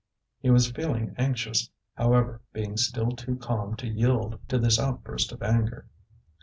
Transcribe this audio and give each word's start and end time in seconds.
He 0.39 0.49
was 0.49 0.71
feeling 0.71 1.13
anxious, 1.19 1.69
however, 1.93 2.41
being 2.53 2.75
still 2.75 3.11
too 3.11 3.35
calm 3.35 3.75
to 3.75 3.87
yield 3.87 4.39
to 4.49 4.57
this 4.57 4.79
outburst 4.79 5.31
of 5.31 5.43
anger. 5.43 5.85